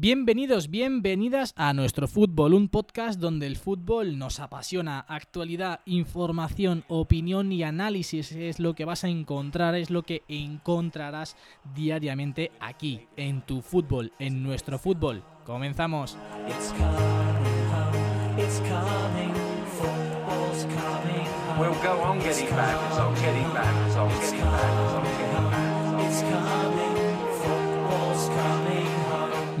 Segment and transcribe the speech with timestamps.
[0.00, 5.00] Bienvenidos, bienvenidas a nuestro fútbol, un podcast donde el fútbol nos apasiona.
[5.00, 11.36] Actualidad, información, opinión y análisis es lo que vas a encontrar, es lo que encontrarás
[11.74, 15.24] diariamente aquí, en tu fútbol, en nuestro fútbol.
[15.44, 16.16] Comenzamos.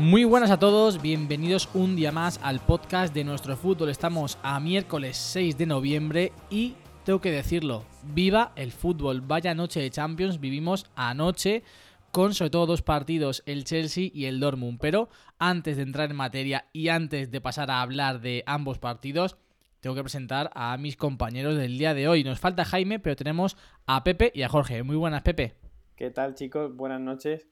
[0.08, 3.90] Muy buenas a todos, bienvenidos un día más al podcast de nuestro fútbol.
[3.90, 9.80] Estamos a miércoles 6 de noviembre y tengo que decirlo, viva el fútbol, vaya noche
[9.80, 11.62] de Champions, vivimos anoche
[12.10, 14.78] con sobre todo dos partidos, el Chelsea y el Dortmund.
[14.80, 19.36] Pero antes de entrar en materia y antes de pasar a hablar de ambos partidos,
[19.80, 22.24] tengo que presentar a mis compañeros del día de hoy.
[22.24, 24.82] Nos falta Jaime, pero tenemos a Pepe y a Jorge.
[24.82, 25.56] Muy buenas, Pepe.
[25.96, 26.74] ¿Qué tal, chicos?
[26.74, 27.46] Buenas noches.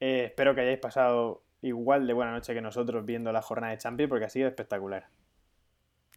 [0.00, 3.78] Eh, espero que hayáis pasado igual de buena noche que nosotros viendo la jornada de
[3.78, 5.06] Champions porque ha sido espectacular.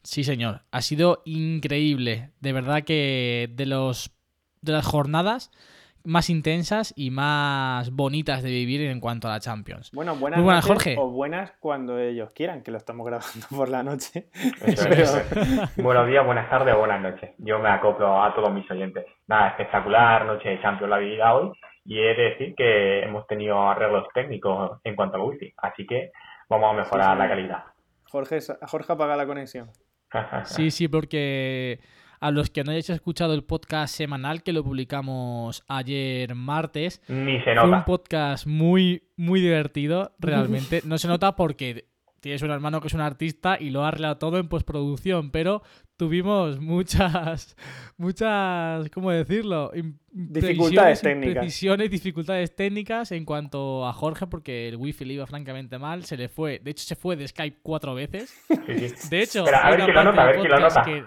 [0.04, 0.62] Sí, señor.
[0.72, 2.32] Ha sido increíble.
[2.40, 4.12] De verdad que de los
[4.62, 5.52] de las jornadas
[6.04, 9.92] más intensas y más bonitas de vivir en cuanto a la Champions.
[9.92, 10.96] Bueno, buenas, buenas Jorge.
[10.98, 14.28] o buenas cuando ellos quieran, que lo estamos grabando por la noche.
[15.78, 17.32] Buenos días, buenas tardes o buenas noches.
[17.38, 19.06] Yo me acoplo a todos mis oyentes.
[19.28, 21.52] Nada, espectacular noche de Champions la vida hoy
[21.86, 26.12] y he de decir que hemos tenido arreglos técnicos en cuanto a wifi, así que
[26.50, 27.64] vamos a mejorar la calidad.
[28.10, 29.70] Jorge, Jorge apaga la conexión.
[30.46, 31.80] sí, sí, porque
[32.20, 37.42] a los que no hayáis escuchado el podcast semanal que lo publicamos ayer martes, Ni
[37.42, 37.68] se nota.
[37.68, 40.82] fue un podcast muy, muy divertido, realmente.
[40.86, 41.86] No se nota porque
[42.20, 45.64] tienes un hermano que es un artista y lo ha arreglado todo en postproducción, pero
[46.02, 47.56] tuvimos muchas,
[47.98, 49.72] muchas, ¿cómo decirlo?
[50.10, 51.44] Dificultades técnicas.
[51.44, 56.18] Precisiones, dificultades técnicas en cuanto a Jorge, porque el wifi le iba francamente mal, se
[56.18, 58.34] le fue, de hecho se fue de Skype cuatro veces.
[59.12, 60.82] De hecho, Espera, a ver quién lo nota, a ver quién lo nota.
[60.82, 61.04] que-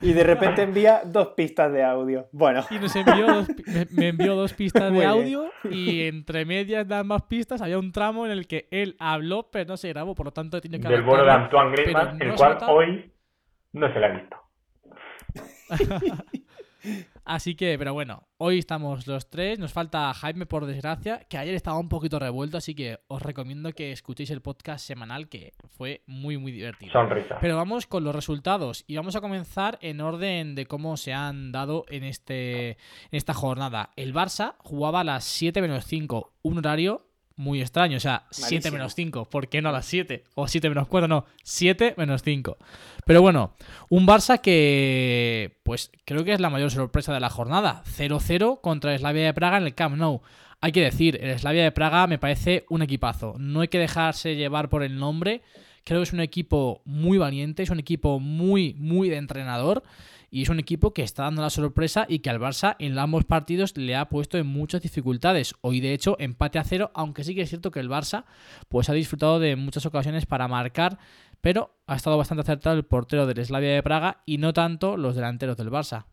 [0.00, 2.26] Y de repente envía dos pistas de audio.
[2.32, 3.48] Bueno, y nos envió dos,
[3.92, 8.24] me- envió dos pistas de audio y entre medias de ambas pistas había un tramo
[8.24, 11.02] en el que él habló pero no se grabó, por lo tanto tiene que Del
[11.02, 13.10] bono de Antoine Griezmann, pero no el cual hoy
[13.74, 14.36] no se le ha visto.
[17.24, 21.54] Así que, pero bueno, hoy estamos los tres, nos falta Jaime por desgracia, que ayer
[21.54, 26.02] estaba un poquito revuelto, así que os recomiendo que escuchéis el podcast semanal que fue
[26.06, 26.92] muy muy divertido.
[26.92, 27.38] Sonrisa.
[27.40, 31.50] Pero vamos con los resultados y vamos a comenzar en orden de cómo se han
[31.50, 32.76] dado en, este, en
[33.12, 33.88] esta jornada.
[33.96, 37.06] El Barça jugaba a las 7 menos 5, un horario
[37.36, 38.72] muy extraño, o sea, 7 Malísimo.
[38.76, 40.24] menos 5, ¿por qué no a las 7?
[40.34, 42.56] O 7 menos 4, no, 7 menos 5.
[43.04, 43.54] Pero bueno,
[43.88, 48.92] un Barça que pues creo que es la mayor sorpresa de la jornada, 0-0 contra
[48.92, 50.22] el Slavia de Praga en el Camp Nou.
[50.60, 54.36] Hay que decir, el Slavia de Praga me parece un equipazo, no hay que dejarse
[54.36, 55.42] llevar por el nombre,
[55.84, 59.82] Creo que es un equipo muy valiente, es un equipo muy, muy de entrenador
[60.34, 63.24] y es un equipo que está dando la sorpresa y que al Barça en ambos
[63.24, 65.54] partidos le ha puesto en muchas dificultades.
[65.60, 68.24] Hoy, de hecho, empate a cero, aunque sí que es cierto que el Barça
[68.68, 70.98] pues ha disfrutado de muchas ocasiones para marcar,
[71.40, 75.14] pero ha estado bastante acertado el portero del Slavia de Praga y no tanto los
[75.14, 76.06] delanteros del Barça.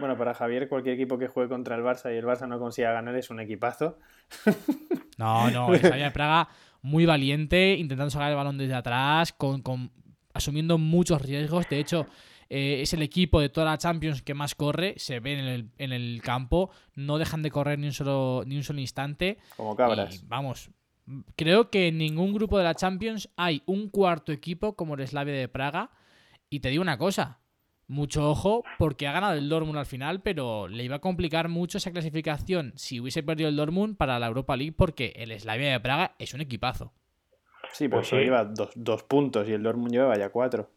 [0.00, 2.90] bueno, para Javier, cualquier equipo que juegue contra el Barça y el Barça no consiga
[2.92, 3.98] ganar es un equipazo.
[5.16, 6.48] No, no, el Slavia de Praga
[6.82, 9.90] muy valiente, intentando sacar el balón desde atrás, con, con-
[10.32, 11.68] asumiendo muchos riesgos.
[11.68, 12.06] De hecho,
[12.50, 15.70] eh, es el equipo de toda la Champions que más corre, se ve en el,
[15.78, 19.38] en el campo, no dejan de correr ni un solo, ni un solo instante.
[19.56, 20.22] Como cabras.
[20.22, 20.70] Y, vamos,
[21.36, 25.34] creo que en ningún grupo de la Champions hay un cuarto equipo como el Slavia
[25.34, 25.90] de Praga.
[26.50, 27.40] Y te digo una cosa,
[27.88, 31.78] mucho ojo porque ha ganado el Dortmund al final, pero le iba a complicar mucho
[31.78, 35.80] esa clasificación si hubiese perdido el Dortmund para la Europa League porque el Slavia de
[35.80, 36.92] Praga es un equipazo.
[37.72, 38.26] Sí, pero Pues solo sí.
[38.26, 40.70] lleva dos, dos puntos y el Dortmund lleva ya cuatro.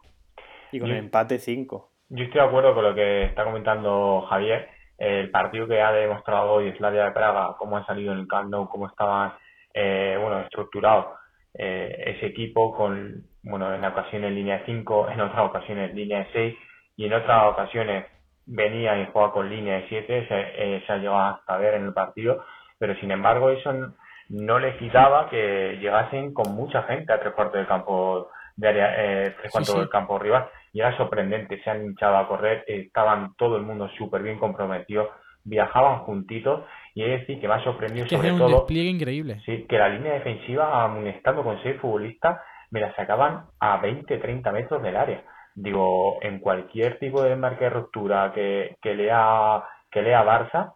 [0.72, 1.90] Y con Y- el empate cinco.
[2.10, 4.68] Yo estoy de acuerdo con lo que está comentando Javier.
[4.98, 8.50] El partido que ha demostrado hoy Slavia de Praga, cómo ha salido en el Camp
[8.50, 9.38] Nou, cómo estaba
[9.74, 11.14] eh, bueno, estructurado
[11.54, 15.96] eh, ese equipo con, bueno, en ocasiones en línea de 5, en otras ocasiones en
[15.96, 16.56] línea de 6
[16.98, 18.06] y en otras ocasiones
[18.46, 21.86] venía y jugaba con línea de 7, se, eh, se ha llegado hasta ver en
[21.86, 22.44] el partido,
[22.78, 23.94] pero sin embargo eso no,
[24.30, 28.30] no le quitaba que llegasen con mucha gente a tres cuartos del campo
[28.62, 29.80] de área, eh, tres cuartos sí.
[29.80, 33.90] del campo rival y era sorprendente, se han hinchado a correr, estaban todo el mundo
[33.98, 35.10] súper bien comprometido,
[35.44, 36.64] viajaban juntitos
[36.94, 39.42] y es decir que me ha sorprendido Que sobre un todo despliegue increíble.
[39.46, 44.82] sí, que la línea defensiva amonestando con seis futbolistas me la sacaban a 20-30 metros
[44.82, 45.24] del área.
[45.56, 50.74] Digo, en cualquier tipo de marca de ruptura que, que lea que lea Barça,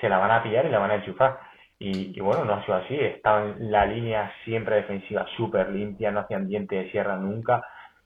[0.00, 1.40] se la van a pillar y la van a enchufar.
[1.86, 2.96] Y, bueno, no ha sido así.
[2.98, 7.62] Estaba en la línea siempre defensiva súper limpia, no hacía ambiente de sierra nunca.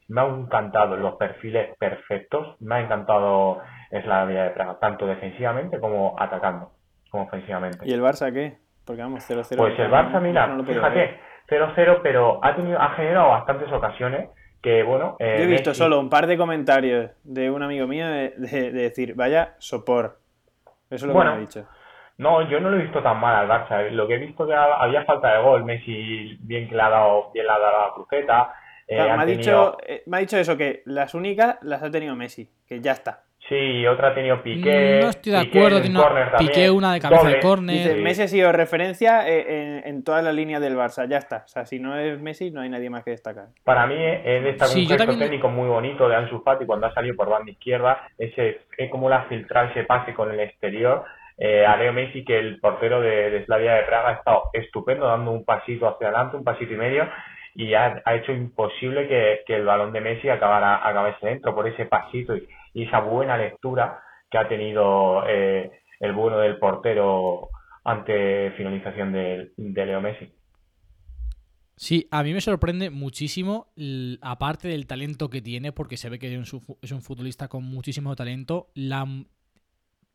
[0.09, 3.61] Me han encantado los perfiles perfectos, me ha encantado
[3.91, 6.73] Slavia de Praga, tanto defensivamente como atacando,
[7.11, 7.87] como ofensivamente.
[7.87, 8.59] ¿Y el Barça qué?
[8.85, 9.57] Porque vamos, 0-0.
[9.57, 14.31] Pues el Barça, mira, fíjate, 0-0, pero ha, tenido, ha generado bastantes ocasiones
[14.63, 15.17] que, bueno...
[15.19, 18.33] Eh, Yo he visto solo un par de comentarios de un amigo mío de,
[18.73, 20.19] decir, vaya, sopor.
[20.91, 21.67] Eso es lo que me ha dicho.
[22.19, 23.91] No, yo no lo he visto tan mal al Barça.
[23.91, 25.65] Lo que he visto que había falta de gol.
[25.65, 28.53] Messi bien que le ha dado, bien le ha dado la cruceta.
[28.89, 32.17] Eh, me, ha dicho, eh, me ha dicho eso, que las únicas las ha tenido
[32.17, 33.23] Messi, que ya está.
[33.49, 35.01] Sí, otra ha tenido Piqué.
[35.01, 36.01] No estoy de acuerdo, tiene
[36.39, 37.99] Piqué una de cabeza de córner.
[37.99, 41.45] Messi ha sido referencia eh, en, todas las líneas del Barça, ya está.
[41.45, 43.47] O sea, si no es Messi, no hay nadie más que destacar.
[43.63, 47.15] Para mí es destacar un gesto técnico muy bonito de Ansu Fati cuando ha salido
[47.15, 48.09] por banda izquierda.
[48.19, 51.05] Ese, es como la filtrar ese pase con el exterior.
[51.41, 55.31] Eh, a Leo Messi, que el portero de, Slavia de Praga ha estado estupendo, dando
[55.31, 57.09] un pasito hacia adelante, un pasito y medio,
[57.55, 62.37] y ha, hecho imposible que, el balón de Messi acabara, acabase dentro por ese pasito
[62.37, 64.01] y, esa buena lectura
[64.31, 67.49] que ha tenido eh, el bueno del portero
[67.85, 70.33] ante finalización de, Leo Messi.
[71.77, 73.69] Sí, a mí me sorprende muchísimo,
[74.21, 78.69] aparte del talento que tiene, porque se ve que es un futbolista con muchísimo talento,
[78.75, 79.07] la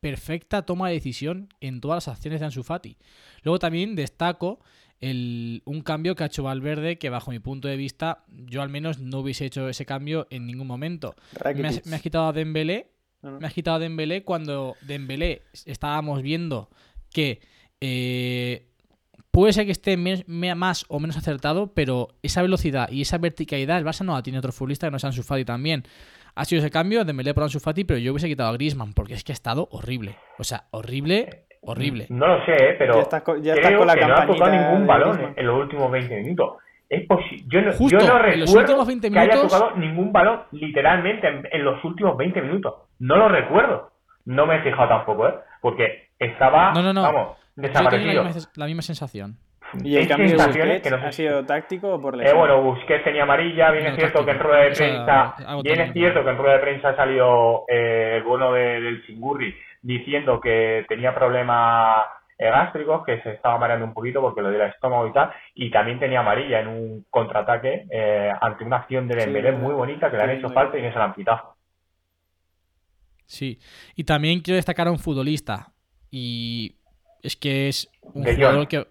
[0.04, 2.98] perfecta toma de decisión en todas las acciones de Ansu Fati.
[3.42, 4.60] Luego también destaco
[5.00, 8.98] un cambio que ha hecho Valverde que bajo mi punto de vista yo al menos
[8.98, 11.14] no hubiese hecho ese cambio en ningún momento.
[11.56, 12.90] Me has, quitado a Dembélé,
[13.22, 16.68] me has quitado a Dembélé cuando Dembélé estábamos viendo
[17.10, 17.40] que
[17.80, 18.68] eh,
[19.30, 23.86] puede ser que esté más o menos acertado, pero esa velocidad y esa verticalidad el
[23.86, 25.84] Barça no la tiene otro futbolista que no sea Ansu Fati también.
[26.36, 29.14] Ha sido ese cambio, Dembélé por Ansu Fati, pero yo hubiese quitado a Griezmann porque
[29.14, 30.16] es que ha estado horrible.
[30.38, 32.06] O sea, horrible horrible.
[32.10, 32.74] No lo sé, ¿eh?
[32.78, 33.02] pero
[33.40, 36.56] ya creo que no ha tocado ningún balón en los últimos 20 minutos.
[36.88, 37.44] Es posible.
[37.48, 42.40] Yo no, yo no recuerdo que haya tocado ningún balón literalmente en, los últimos 20
[42.42, 42.74] minutos.
[42.98, 43.90] No lo recuerdo.
[44.26, 45.34] No me he fijado tampoco, ¿eh?
[45.60, 47.02] Porque estaba, no, no, no.
[47.02, 48.22] vamos, desaparecido.
[48.22, 49.36] La misma, la misma, sensación.
[49.82, 52.36] ¿Y el cambio de Busquets que no ha sido táctico o por lesión?
[52.36, 55.92] Eh, bueno, Busquets tenía amarilla, bien es cierto que en rueda de prensa, bien es
[55.92, 60.84] cierto que en rueda de prensa ha salido eh, el bueno del Singurri diciendo que
[60.88, 62.06] tenía problemas
[62.38, 65.70] eh, gástricos, que se estaba mareando un poquito porque lo del estómago y tal, y
[65.70, 70.16] también tenía amarilla en un contraataque eh, ante una acción de Dembélé muy bonita que
[70.16, 71.54] le han hecho falta y no se la han quitado.
[73.26, 73.58] Sí,
[73.94, 75.72] y también quiero destacar a un futbolista,
[76.10, 76.76] y
[77.22, 78.84] es que es un jugador que...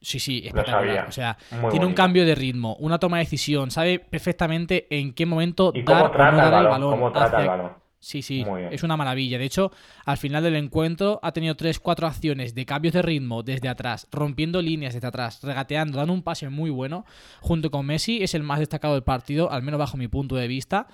[0.00, 1.06] Sí, sí, espectacular.
[1.08, 1.36] O sea,
[1.70, 6.06] tiene un cambio de ritmo, una toma de decisión, sabe perfectamente en qué momento dar
[6.06, 6.90] o no dar el balón.
[6.92, 7.87] Cómo trata el balón.
[8.00, 9.38] Sí, sí, es una maravilla.
[9.38, 9.72] De hecho,
[10.04, 14.62] al final del encuentro ha tenido 3-4 acciones de cambios de ritmo desde atrás, rompiendo
[14.62, 17.04] líneas desde atrás, regateando, dando un pase muy bueno.
[17.40, 20.46] Junto con Messi es el más destacado del partido, al menos bajo mi punto de
[20.46, 20.86] vista.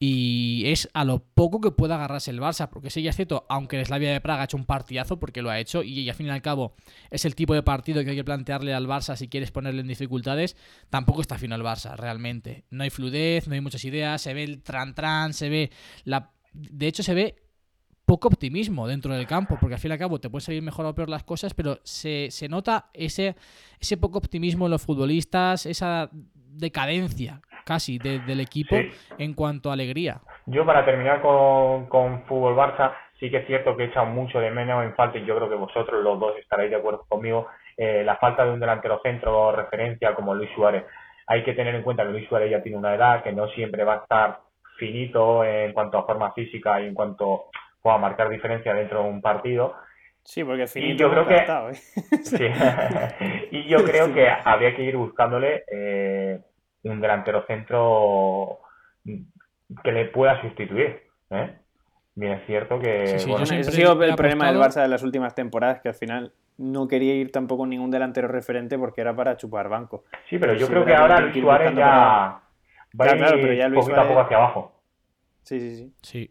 [0.00, 3.46] Y es a lo poco que pueda agarrarse el Barça, porque sí, ya es cierto,
[3.48, 6.14] aunque el Slavia de Praga ha hecho un partidazo, porque lo ha hecho, y al
[6.16, 6.74] fin y al cabo
[7.10, 9.88] es el tipo de partido que hay que plantearle al Barça si quieres ponerle en
[9.88, 10.56] dificultades,
[10.90, 12.64] tampoco está fino el Barça, realmente.
[12.70, 15.70] No hay fluidez, no hay muchas ideas, se ve el tran-tran, se ve
[16.04, 17.36] la de hecho se ve
[18.04, 20.86] poco optimismo dentro del campo, porque al fin y al cabo te pueden salir mejor
[20.86, 23.36] o peor las cosas, pero se, nota ese,
[23.78, 28.76] ese poco optimismo en los futbolistas, esa decadencia casi del equipo
[29.18, 30.22] en cuanto a alegría.
[30.46, 34.40] Yo para terminar con, con Fútbol Barça, sí que es cierto que he echado mucho
[34.40, 37.46] de menos en falta, y yo creo que vosotros los dos estaréis de acuerdo conmigo,
[37.76, 40.84] eh, la falta de un delantero centro referencia como Luis Suárez.
[41.26, 43.84] Hay que tener en cuenta que Luis Suárez ya tiene una edad, que no siempre
[43.84, 44.40] va a estar
[44.78, 47.50] finito en cuanto a forma física y en cuanto
[47.84, 49.74] a marcar diferencia dentro de un partido.
[50.22, 51.36] Sí, porque finito y yo creo que
[52.44, 53.48] ¿eh?
[53.50, 56.38] y yo creo que habría que ir buscándole eh,
[56.82, 58.58] un delantero centro
[59.04, 61.02] que le pueda sustituir.
[61.30, 61.56] ¿eh?
[62.14, 63.18] Bien, es cierto que.
[63.18, 66.88] Sí, ha sido el problema del Barça de las últimas temporadas, que al final no
[66.88, 70.04] quería ir tampoco ningún delantero referente porque era para chupar banco.
[70.28, 72.40] Sí, pero yo creo que ahora Suárez ya
[72.96, 74.82] claro, pero ya Luis poquito a poco hacia abajo.
[75.42, 75.94] Sí, sí, sí.
[76.02, 76.30] Sí.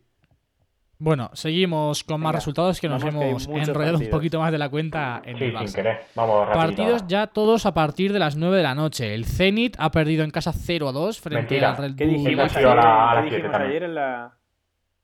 [1.00, 5.22] Bueno, seguimos con más resultados que nos hemos enrollado un poquito más de la cuenta
[5.24, 5.68] en el Barça.
[5.68, 6.00] Sin querer.
[6.16, 9.14] Vamos Partidos ya todos a partir de las 9 de la noche.
[9.14, 11.96] El Zenit ha perdido en casa 0 a 2 frente al Red Bull.
[11.98, 14.38] ¿Qué dijimos ayer, en la...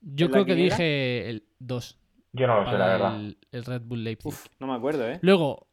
[0.02, 2.00] Yo creo que dije el 2.
[2.34, 3.20] Yo no lo sé, la verdad.
[3.52, 4.34] El, Red Bull Leipzig.
[4.60, 5.20] no me acuerdo, ¿eh?
[5.22, 5.68] Luego,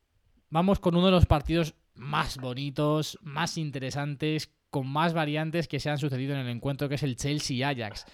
[0.50, 5.90] vamos con uno de los partidos más bonitos, más interesantes, con más variantes que se
[5.90, 8.06] han sucedido en el encuentro, que es el Chelsea-Ajax.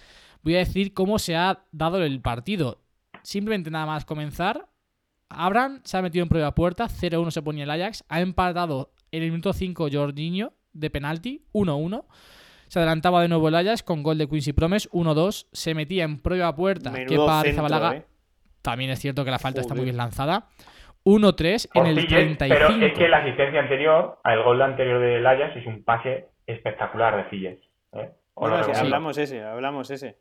[0.43, 2.81] Voy a decir cómo se ha dado el partido.
[3.23, 4.67] Simplemente nada más comenzar,
[5.29, 9.23] Abraham se ha metido en prueba puerta, 0-1 se ponía el Ajax, ha empatado en
[9.23, 12.05] el minuto 5 Jorginho de penalti, 1-1.
[12.67, 15.47] Se adelantaba de nuevo el Ajax con gol de Quincy Promes, 1-2.
[15.51, 18.05] Se metía en prueba puerta, que para Zabalaga ¿eh?
[18.61, 20.47] también es cierto que la falta está muy bien lanzada.
[21.05, 22.53] 1-3 en el Orcilles, 35.
[22.53, 27.17] pero es que la asistencia anterior, el gol anterior del Ajax es un pase espectacular
[27.17, 27.59] de Filles.
[27.93, 28.09] ¿eh?
[28.33, 30.17] ¿O No, sí, hablamos ese, hablamos ese.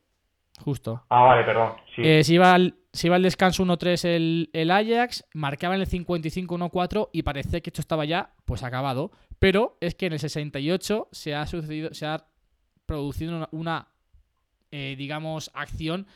[0.61, 1.05] Justo.
[1.09, 1.75] Ah, vale, perdón.
[1.95, 2.03] Sí.
[2.03, 5.87] Eh, se, iba al, se iba al descanso 1-3 el, el Ajax, marcaba en el
[5.87, 9.13] 55 1-4 y parecía que esto estaba ya pues acabado.
[9.39, 12.27] Pero es que en el 68 se ha sucedido, se ha
[12.87, 13.89] producido una, una,
[14.71, 16.07] eh, digamos, acción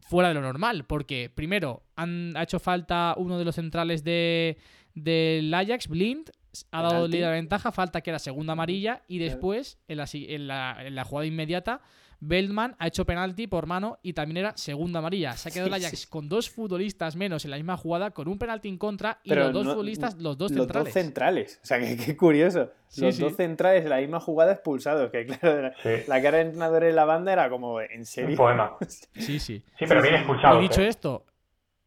[0.00, 0.84] fuera de lo normal.
[0.84, 4.58] Porque primero han, ha hecho falta uno de los centrales de,
[4.94, 6.30] del Ajax, Blind.
[6.70, 9.02] Ha dado la ventaja, falta que era segunda amarilla.
[9.08, 11.80] Y después, en la, en la- en la jugada inmediata,
[12.24, 15.32] Beltman ha hecho penalti por mano y también era segunda amarilla.
[15.32, 16.06] Se ha quedado el Sí, Ajax sí.
[16.08, 19.44] con dos futbolistas menos en la misma jugada, con un penalti en contra y Pero
[19.46, 20.84] los dos no- futbolistas, los dos Los centrales.
[20.94, 21.60] dos centrales.
[21.64, 22.70] O sea, que qué curioso.
[22.86, 23.22] Sí, los sí.
[23.22, 25.10] dos centrales en la misma jugada expulsados.
[25.10, 25.88] Que claro, la, Sí.
[26.06, 28.36] la cara del entrenador en la banda era como, ¿en Un serio?
[28.36, 28.76] poema.
[29.16, 29.64] Sí, sí.
[29.78, 30.60] Sí, pero bien expulsado.
[30.60, 30.88] Y dicho ¿eh?
[30.88, 31.26] esto,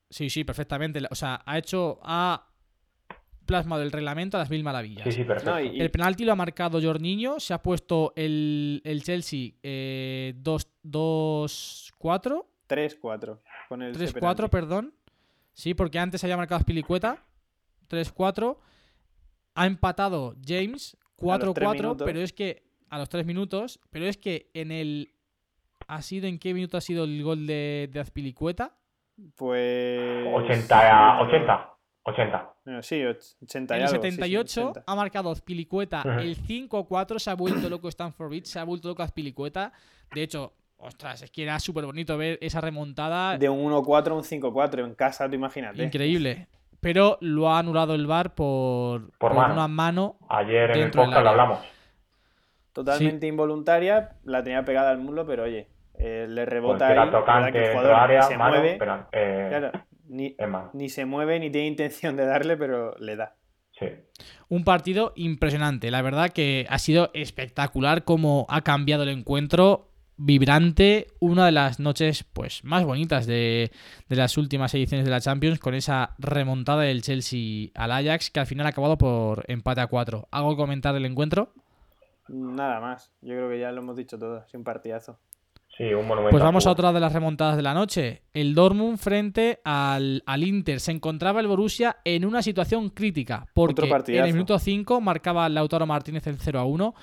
[0.09, 0.99] sí, sí, perfectamente.
[1.09, 2.45] O sea, ha hecho, ha
[3.45, 5.03] plasmado el reglamento a las mil maravillas.
[5.03, 5.51] Sí, sí, perfecto.
[5.51, 10.33] No, y- El penalti lo ha marcado Jorniño, se ha puesto el, el Chelsea eh,
[10.41, 13.39] 2-4, 3-4.
[13.69, 14.47] Con el ese 3-4, penalti.
[14.49, 14.93] perdón.
[15.53, 17.23] Sí, porque antes había marcado Spilicueta,
[17.89, 18.57] 3-4.
[19.55, 22.05] Ha empatado James, A los tres 4-4, minutos.
[22.05, 25.11] pero es que a los 3 minutos, pero es que en el...
[25.87, 28.75] ¿Ha sido en qué minuto ha sido el gol de, de Azpilicueta?
[29.35, 30.27] Pues.
[30.33, 31.69] 80, 80,
[32.07, 32.53] 80.
[32.65, 34.83] No, sí, och- 80 y En el algo, sí, sí, 78 80.
[34.85, 39.01] ha marcado Azpilicueta el 5-4, se ha vuelto loco Stanford Bridge, se ha vuelto loco
[39.03, 39.73] Azpilicueta.
[40.13, 43.37] De hecho, ostras, es que era súper bonito ver esa remontada.
[43.37, 45.83] De un 1-4 a un 5-4 en casa, tú imagínate.
[45.83, 46.47] Increíble.
[46.79, 49.53] Pero lo ha anulado el VAR por, Por por mano.
[49.55, 50.17] una mano.
[50.29, 51.59] Ayer en el podcast lo hablamos.
[52.73, 56.91] Totalmente involuntaria, la tenía pegada al muslo, pero oye, eh, le rebota que ahí.
[56.91, 57.19] era ¿verdad?
[57.19, 58.75] tocante Que el jugador área, se mano, mueve.
[58.77, 59.71] pero, eh, Claro,
[60.07, 60.35] ni,
[60.73, 63.35] ni se mueve ni tiene intención de darle, pero le da.
[63.71, 63.87] Sí.
[64.47, 65.91] Un partido impresionante.
[65.91, 69.91] La verdad que ha sido espectacular cómo ha cambiado el encuentro.
[70.17, 73.69] Vibrante, una de las noches pues más bonitas de,
[74.07, 78.39] de las últimas ediciones de la Champions, con esa remontada del Chelsea al Ajax, que
[78.39, 80.29] al final ha acabado por empate a 4.
[80.31, 81.51] ¿Algo que comentar del encuentro?
[82.29, 83.11] Nada más.
[83.21, 84.45] Yo creo que ya lo hemos dicho todo.
[84.47, 85.19] Es un partidazo.
[85.77, 86.31] Sí, un monumento.
[86.31, 88.21] Pues vamos a otra de las remontadas de la noche.
[88.33, 90.79] El Dortmund frente al, al Inter.
[90.79, 93.45] Se encontraba el Borussia en una situación crítica.
[93.53, 96.95] Porque en el minuto 5 marcaba Lautaro Martínez el 0 a 1.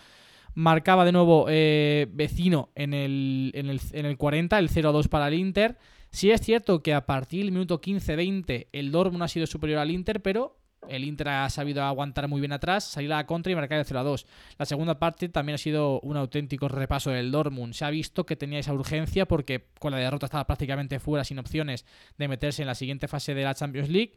[0.55, 4.93] Marcaba de nuevo eh, vecino en el, en, el, en el 40, el 0 a
[4.93, 5.77] 2 para el Inter.
[6.11, 9.91] Sí es cierto que a partir del minuto 15-20 el Dortmund ha sido superior al
[9.91, 13.55] Inter, pero el Inter ha sabido aguantar muy bien atrás, salir a la contra y
[13.55, 14.27] marcar el 0 a 2.
[14.59, 17.73] La segunda parte también ha sido un auténtico repaso del Dortmund.
[17.75, 21.39] Se ha visto que tenía esa urgencia porque con la derrota estaba prácticamente fuera, sin
[21.39, 21.87] opciones
[22.19, 24.13] de meterse en la siguiente fase de la Champions League.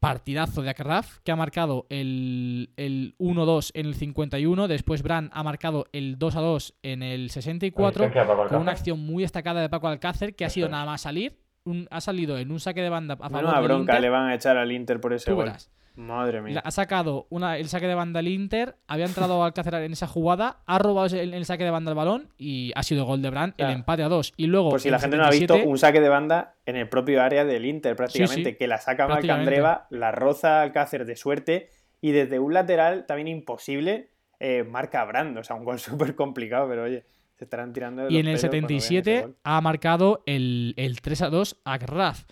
[0.00, 4.66] Partidazo de Akraf, que ha marcado el, el 1-2 en el 51.
[4.66, 7.86] Después Brand ha marcado el 2-2 en el 64.
[8.06, 10.84] Asistencia de Paco Con una acción muy destacada de Paco Alcácer, que ha sido nada
[10.86, 11.38] más salir.
[11.64, 14.00] un- ha salido en un saque de banda a favor del bronca Inter.
[14.00, 15.44] le van a echar al Inter por ese gol.
[15.44, 15.70] verás.
[15.94, 16.62] Madre La- mía.
[16.64, 20.58] Ha sacado una, el saque de banda al Inter, había entrado Alcácer en esa jugada,
[20.66, 23.52] ha robado el, el saque de banda al balón y ha sido gol de Brand,
[23.52, 23.72] el Claro.
[23.74, 24.32] empate a dos.
[24.36, 26.54] Y luego, Por si la el gente no ha visto, 77, un saque de banda
[26.66, 29.06] en el propio área del Inter, prácticamente, sí, que la saca.
[29.06, 31.68] Marcandreva, la roza Alcácer de suerte,
[32.00, 34.08] y desde un lateral también imposible,
[34.40, 35.36] eh, marca a Brand.
[35.38, 37.04] O sea, un gol súper complicado, pero oye,
[37.36, 38.02] se estarán tirando.
[38.02, 39.36] de Y los en el pelos cuando vean ese 77 gol.
[39.44, 42.24] ha marcado el, el 3 a 2 a Graf.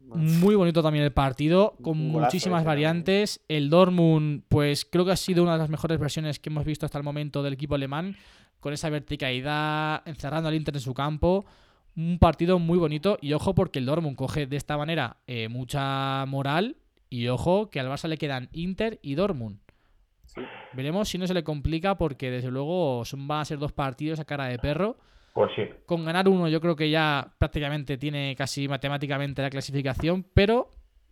[0.00, 3.40] Muy bonito también el partido, con golazo muchísimas variantes.
[3.48, 6.86] El Dortmund, pues creo que ha sido una de las mejores versiones que hemos visto
[6.86, 8.16] hasta el momento del equipo alemán,
[8.58, 11.44] con esa verticalidad, encerrando al Inter en su campo.
[11.96, 16.24] Un partido muy bonito y ojo porque el Dortmund coge de esta manera eh, mucha
[16.26, 16.76] moral
[17.08, 19.58] y ojo que al Barça le quedan Inter y Dortmund.
[20.24, 20.40] Sí.
[20.72, 24.20] Veremos si no se le complica porque desde luego son, van a ser dos partidos
[24.20, 24.96] a cara de perro.
[25.32, 25.68] Pues sí.
[25.86, 30.66] Con ganar uno yo creo que ya prácticamente tiene casi matemáticamente la clasificación, pero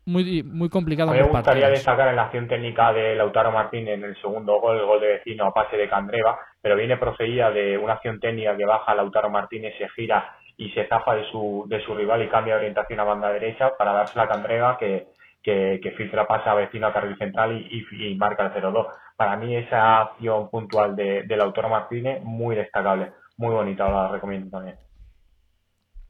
[0.06, 1.70] muy, muy complicado A mí me gustaría partidos.
[1.78, 5.08] destacar en la acción técnica de Lautaro Martínez en el segundo gol, el gol de
[5.18, 9.30] vecino a pase de Candreva, pero viene procedida de una acción técnica que baja Lautaro
[9.30, 12.98] Martínez, se gira y se zafa de su, de su rival y cambia de orientación
[13.00, 15.06] a banda derecha para dársela a Candreva que,
[15.42, 18.87] que, que filtra pasa a vecino a carril central y, y- y marca el 0-2.
[19.14, 24.50] Para mí esa acción puntual de, de Lautaro Martínez muy destacable, muy bonita, la recomiendo
[24.50, 24.76] también.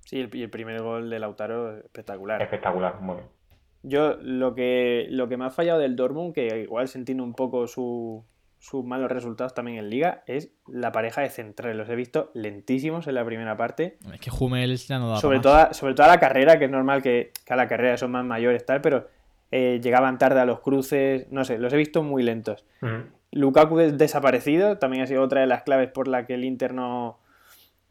[0.00, 2.42] Sí, el, y el primer gol de Lautaro espectacular.
[2.42, 3.28] Espectacular, muy bien.
[3.82, 7.35] Yo lo que, lo que me ha fallado del Dortmund, que igual se entiende un
[7.35, 8.25] poco su,
[8.58, 11.76] sus malos resultados también en Liga, es la pareja de centrales.
[11.76, 13.99] Los he visto lentísimos en la primera parte.
[14.12, 16.70] Es que Hummels ya no da sobre, toda, sobre todo a la carrera, que es
[16.70, 19.06] normal que, que a la carrera son más mayores tal, pero
[19.50, 22.64] eh, llegaban tarde a los cruces, no sé, los he visto muy lentos.
[23.32, 26.75] Lukaku es desaparecido, también ha sido otra de las claves por la que el Inter
[26.75, 27.18] no,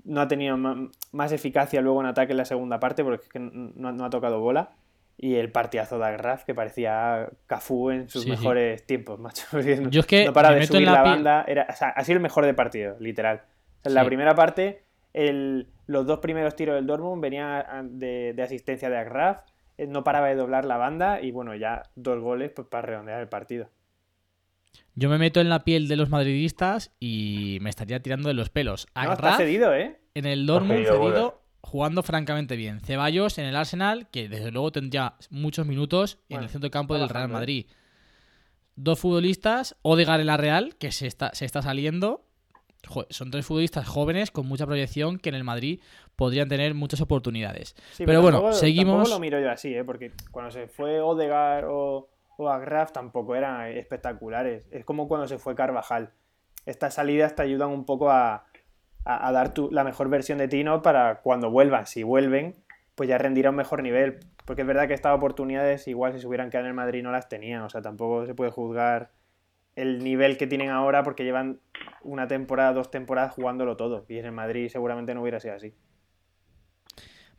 [0.04, 4.06] no ha tenido más eficacia luego en ataque en la segunda parte, porque no, no
[4.06, 4.72] ha tocado bola
[5.18, 9.60] y el partidazo de Agraf que parecía Cafú en sus mejores tiempos, macho.
[9.90, 11.44] Yo es que no para de subir la, banda.
[11.48, 13.42] Era, ha sido el mejor de partido, literal.
[13.84, 18.90] en la primera parte, el, los dos primeros tiros del Dortmund venían de, de asistencia
[18.90, 19.40] de Agraf,
[19.78, 23.20] eh, no paraba de doblar la banda y bueno, ya dos goles pues, para redondear
[23.20, 23.70] el partido.
[24.96, 28.50] Yo me meto en la piel de los madridistas y me estaría tirando de los
[28.50, 28.88] pelos.
[28.96, 30.00] No, cedido, ¿eh?
[30.16, 32.80] En el Dortmund cedido jugando francamente bien.
[32.80, 36.98] Ceballos en el Arsenal, que desde luego tendría muchos minutos en el centro de campo
[36.98, 37.68] del Real Madrid.
[38.76, 42.24] Dos futbolistas, Odegaard en la Real, que se está, se está saliendo.
[43.10, 45.82] son tres futbolistas jóvenes con mucha proyección que en el Madrid
[46.16, 47.76] podrían tener muchas oportunidades.
[47.98, 48.96] pero, bueno, seguimos.
[48.96, 49.84] Tampoco lo miro yo así, ¿eh?
[49.84, 54.66] porque cuando se fue Odegaard o, o Agraf tampoco eran espectaculares.
[54.72, 56.14] Es como cuando se fue Carvajal.
[56.66, 58.46] Estas salidas te ayudan un poco a,
[59.04, 60.82] a, dar tu, la mejor versión de ti, ¿no?
[60.82, 62.56] Para cuando vuelvan, si vuelven,
[62.96, 64.20] pues ya rendirá un mejor nivel.
[64.46, 67.12] Porque es verdad que estas oportunidades, igual si se hubieran quedado en el Madrid, no
[67.12, 67.62] las tenían.
[67.64, 69.12] O sea, tampoco se puede juzgar
[69.76, 71.60] el nivel que tienen ahora porque llevan
[72.02, 74.06] una temporada, dos temporadas jugándolo todo.
[74.08, 75.76] Y en el Madrid seguramente no hubiera sido así.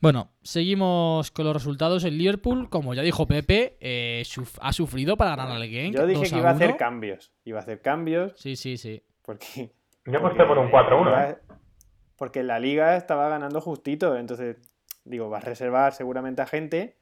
[0.00, 2.04] Bueno, seguimos con los resultados.
[2.04, 4.22] El Liverpool, como ya dijo Pepe, eh,
[4.60, 5.92] ha sufrido para ganar al game.
[5.92, 7.32] Yo dije que iba a hacer cambios.
[7.44, 8.32] Iba a hacer cambios.
[8.36, 9.02] Sí, sí, sí.
[9.22, 9.72] Porque.
[10.06, 11.38] Yo aposté por un 4-1
[12.18, 14.16] porque la liga estaba ganando justito.
[14.16, 14.56] Entonces,
[15.04, 16.96] digo, va a reservar seguramente a gente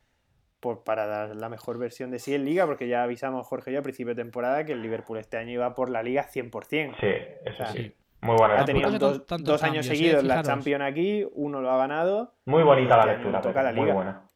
[0.61, 3.81] por, para dar la mejor versión de sí en liga, porque ya avisamos, Jorge, yo
[3.81, 6.97] a principio de temporada que el Liverpool este año iba por la liga 100%.
[7.01, 7.07] Sí,
[7.47, 7.93] eso sí.
[8.27, 8.61] Muy buena.
[8.61, 9.89] Ha tenido dos, años ¿eh?
[9.89, 12.35] seguidos la Champions aquí, uno lo ha ganado.
[12.45, 13.85] Muy bonita la lectura, toca la liga.
[13.85, 14.31] muy buena.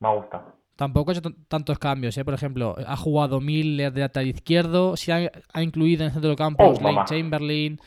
[0.00, 0.56] Me ha gustado.
[0.76, 2.24] Tampoco ha hecho tantos cambios, ¿eh?
[2.24, 6.36] Por ejemplo, ha jugado Miller de lateral izquierdo, se ha, incluido en el centro del
[6.36, 7.80] campo oh, Chamberlain,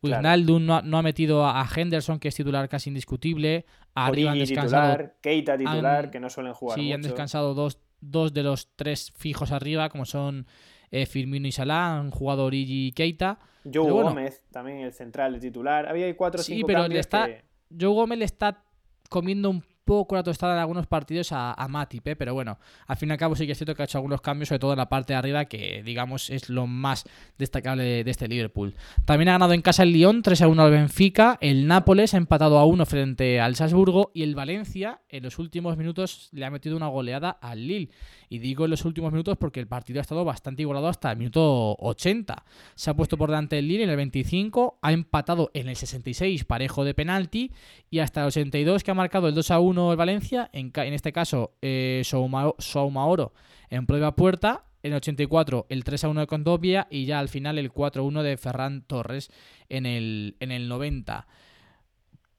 [0.00, 3.66] Wijnaldum no, ha metido a Henderson, que es titular casi indiscutible.
[3.94, 4.92] Arriba han descansado.
[4.92, 6.78] Titular, Keita titular, que no suelen jugar.
[6.78, 10.46] Sí, han descansado dos, dos de los tres fijos arriba, como son
[11.02, 11.98] eh, Firmino y Salah.
[11.98, 13.38] Han jugado Origi y Keita.
[13.72, 15.88] Joe Gómez, también el central, el titular.
[15.88, 17.28] Había cuatro o cinco Sí, pero le está,
[17.68, 18.62] Joe Gómez le está
[19.08, 22.16] comiendo un poco la tostada en algunos partidos a, a Matip, ¿eh?
[22.16, 24.20] pero bueno, al fin y al cabo sí que es cierto que ha hecho algunos
[24.20, 27.04] cambios, sobre todo en la parte de arriba, que digamos es lo más
[27.38, 28.74] destacable de, este Liverpool.
[29.04, 32.16] También ha ganado en casa el Lyon 3 a 1 al Benfica, el Nápoles ha
[32.16, 36.50] empatado a 1 frente al Salzburgo y el Valencia en los últimos minutos le ha
[36.50, 37.90] metido una goleada al Lille.
[38.28, 41.18] Y digo en los últimos minutos porque el partido ha estado bastante igualado hasta el
[41.18, 42.44] minuto 80.
[42.74, 46.44] Se ha puesto por delante el Lille en el 25, ha empatado en el 66
[46.44, 47.52] parejo de penalti
[47.88, 50.92] y hasta el 82 que ha marcado el 2 a 1 el Valencia, en, en
[50.92, 53.32] este caso eh, Soumaoro
[53.68, 57.28] en prueba puerta, en el 84 el 3 a 1 de Condovia y ya al
[57.28, 59.30] final el 4 a 1 de Ferran Torres
[59.68, 61.26] en el, en el 90.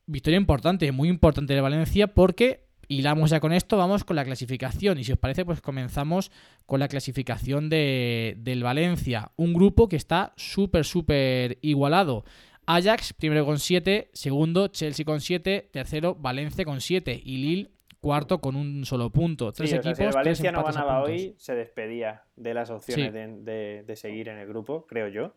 [0.06, 4.24] Victoria importante, muy importante de Valencia porque y vamos ya con esto, vamos con la
[4.24, 4.98] clasificación.
[4.98, 6.32] Y si os parece, pues comenzamos
[6.66, 9.32] con la clasificación de, del Valencia.
[9.36, 12.24] Un grupo que está súper, súper igualado.
[12.68, 17.70] Ajax, primero con 7, segundo Chelsea con 7, tercero Valencia con 7 y Lille
[18.02, 19.52] cuarto con un solo punto.
[19.54, 19.98] Tres equipos.
[19.98, 24.48] si Valencia no ganaba hoy, se despedía de las opciones de, de, seguir en el
[24.48, 25.34] grupo, creo yo.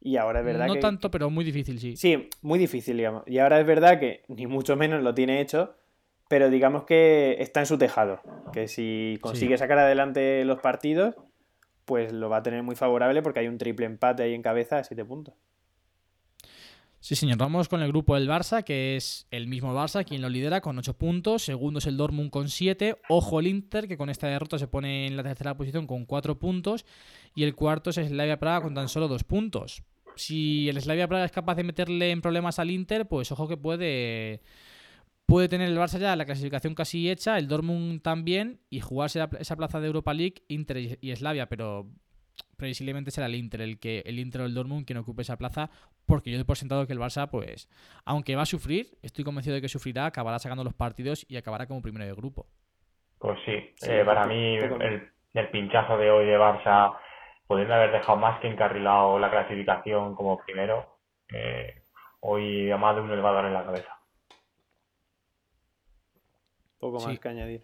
[0.00, 0.78] Y ahora es verdad no que.
[0.78, 1.96] No tanto, pero muy difícil, sí.
[1.96, 3.22] Sí, muy difícil, digamos.
[3.26, 5.74] Y ahora es verdad que ni mucho menos lo tiene hecho,
[6.28, 8.20] pero digamos que está en su tejado.
[8.52, 11.14] Que si consigue sacar adelante los partidos,
[11.86, 14.76] pues lo va a tener muy favorable porque hay un triple empate ahí en cabeza
[14.76, 15.34] de 7 puntos.
[17.06, 17.38] Sí, señor.
[17.38, 20.76] Vamos con el grupo del Barça, que es el mismo Barça quien lo lidera con
[20.76, 21.44] 8 puntos.
[21.44, 22.96] Segundo es el Dortmund con 7.
[23.08, 26.36] Ojo el Inter, que con esta derrota se pone en la tercera posición con 4
[26.40, 26.84] puntos.
[27.36, 29.84] Y el cuarto es Slavia Praga con tan solo 2 puntos.
[30.16, 33.56] Si el Slavia Praga es capaz de meterle en problemas al Inter, pues ojo que
[33.56, 34.42] puede
[35.26, 39.54] puede tener el Barça ya la clasificación casi hecha, el Dortmund también, y jugarse esa
[39.54, 41.88] plaza de Europa League, Inter y Slavia, pero
[42.56, 45.70] previsiblemente será el Inter, el que el Inter o el Dortmund quien ocupe esa plaza,
[46.06, 47.68] porque yo he por sentado que el Barça, pues,
[48.04, 51.66] aunque va a sufrir, estoy convencido de que sufrirá, acabará sacando los partidos y acabará
[51.66, 52.46] como primero de grupo.
[53.18, 56.96] Pues sí, eh, para mí el, el, pinchazo de hoy de Barça,
[57.46, 60.98] pudiendo haber dejado más que encarrilado la clasificación como primero,
[61.32, 61.82] eh,
[62.20, 63.96] hoy a más de uno le va a dar en la cabeza.
[66.78, 67.62] Poco más que añadir.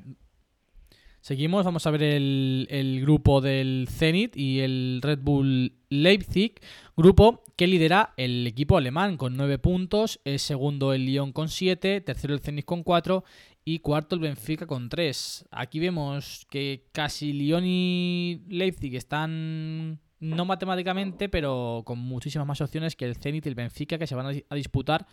[1.23, 6.55] Seguimos, vamos a ver el, grupo del Zenit y el Red Bull Leipzig,
[6.97, 12.01] grupo que lidera el equipo alemán con 9 puntos, es segundo el Lyon con 7,
[12.01, 13.23] tercero el Zenit con 4
[13.65, 15.45] y cuarto el Benfica con 3.
[15.53, 22.97] Aquí vemos que casi Lyon y Leipzig están no matemáticamente, pero con muchísimas más opciones
[22.97, 25.07] que el Zenit y el Benfica que se van a disputar,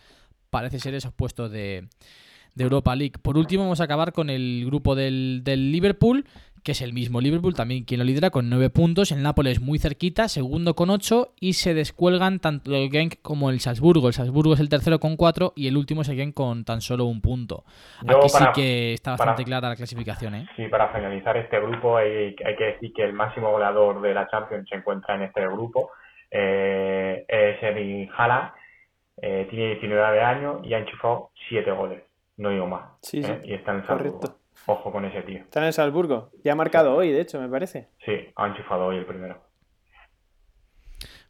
[0.50, 1.88] parece ser esos puestos de,
[2.56, 3.14] de Europa League.
[3.22, 6.26] Por último, vamos a acabar con el grupo del, del Liverpool,
[6.64, 9.12] que es el mismo Liverpool, también quien lo lidera con 9 puntos.
[9.12, 13.60] El Nápoles muy cerquita, segundo con 8 y se descuelgan tanto el Genk como el
[13.60, 14.08] Salzburgo.
[14.08, 16.82] El Salzburgo es el tercero con 4 y el último es el Genk con tan
[16.82, 17.64] solo un punto.
[18.08, 20.36] Aquí sí que está bastante clara la clasificación.
[20.36, 20.48] ¿eh?
[20.56, 24.28] Sí, para finalizar este grupo hay, hay, que decir que el máximo goleador de la
[24.28, 25.92] Champions se encuentra en este grupo.
[26.32, 28.52] Eh, es Erling Haaland,
[29.22, 32.04] eh, tiene 19 años y ha enchufado 7 goles.
[32.40, 32.86] No digo más.
[33.02, 33.30] Sí, sí.
[33.30, 33.42] ¿eh?
[33.44, 34.20] Y está en Salzburgo.
[34.22, 34.40] Correcto.
[34.66, 35.40] Ojo con ese tío.
[35.40, 36.32] Está en el Salzburgo.
[36.44, 37.90] Ya ha marcado hoy, de hecho, me parece.
[38.06, 39.42] Sí, ha enchufado hoy el primero.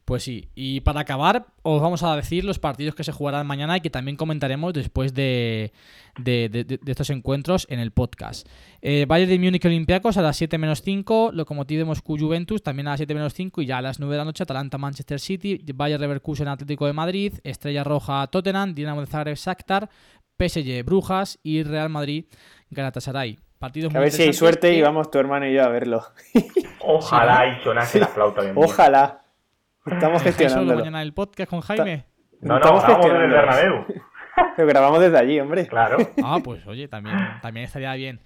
[0.09, 3.77] Pues sí, y para acabar, os vamos a decir los partidos que se jugarán mañana
[3.77, 5.71] y que también comentaremos después de,
[6.17, 8.47] de, de, de estos encuentros en el podcast.
[8.81, 12.87] Eh, Bayern de Múnich Olympiacos a las 7 menos 5, Lokomotiv de Moscú Juventus también
[12.87, 15.19] a las 7 menos 5 y ya a las 9 de la noche Atalanta Manchester
[15.19, 19.91] City, Bayern Leverkusen Atlético de Madrid, Estrella Roja Tottenham, Dinamo de Zagreb Shakhtar,
[20.39, 22.25] PSG Brujas y Real Madrid
[22.69, 23.39] Galatasaray.
[23.57, 26.01] Partidos a ver si hay suerte y vamos tu hermano y yo a verlo.
[26.79, 29.21] Ojalá y sonase la flauta de Ojalá.
[29.85, 30.75] Estamos gestionando.
[30.75, 32.05] mañana el podcast con Jaime?
[32.39, 33.85] No, no, Estamos desde el Bernabéu.
[34.57, 35.67] Lo grabamos desde allí, hombre.
[35.67, 35.97] Claro.
[36.23, 38.21] Ah, pues oye, también, también estaría bien.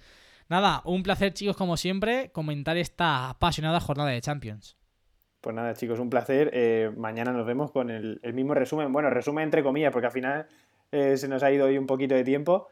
[0.48, 4.76] Nada, un placer, chicos, como siempre, comentar esta apasionada jornada de Champions.
[5.40, 6.50] Pues nada, chicos, un placer.
[6.52, 8.92] Eh, mañana nos vemos con el, el, mismo resumen.
[8.92, 10.46] Bueno, resumen entre comillas, porque al final
[10.94, 12.68] eh, se nos ha ido hoy un poquito de tiempo.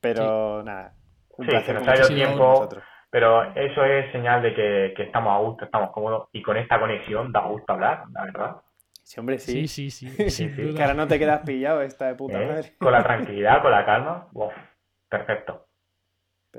[0.00, 0.66] Pero sí.
[0.66, 0.94] nada,
[1.36, 1.66] un sí, placer.
[1.66, 2.68] Se nos ha ido tiempo.
[3.10, 6.80] Pero eso es señal de que, que, estamos a gusto, estamos cómodos y con esta
[6.80, 8.56] conexión da gusto hablar, la verdad.
[9.04, 9.68] Sí, hombre, sí.
[9.68, 10.08] Sí, sí, sí.
[10.30, 10.74] sí, sí.
[10.74, 12.46] Que ahora no te quedas pillado esta de puta ¿Eh?
[12.46, 12.74] madre.
[12.78, 14.28] Con la tranquilidad, con la calma.
[14.32, 14.52] Uf,
[15.08, 15.66] perfecto.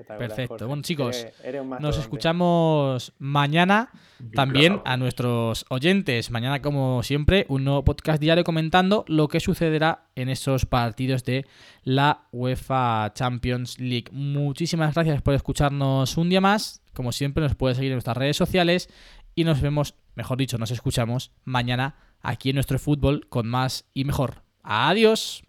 [0.04, 0.48] Perfecto.
[0.48, 0.66] Jorge.
[0.66, 3.90] Bueno, chicos, eres, eres nos escuchamos mañana
[4.34, 6.32] también a nuestros oyentes.
[6.32, 11.46] Mañana, como siempre, un nuevo podcast diario comentando lo que sucederá en esos partidos de
[11.84, 14.06] la UEFA Champions League.
[14.12, 16.82] Muchísimas gracias por escucharnos un día más.
[16.94, 18.90] Como siempre, nos puedes seguir en nuestras redes sociales
[19.36, 24.06] y nos vemos, mejor dicho, nos escuchamos mañana aquí en nuestro fútbol con más y
[24.06, 24.44] mejor.
[24.64, 25.44] Adiós.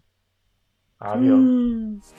[0.99, 2.13] Adiós.